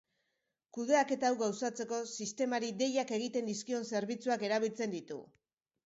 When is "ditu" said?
5.01-5.25